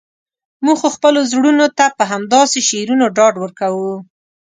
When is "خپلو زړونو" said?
0.95-1.65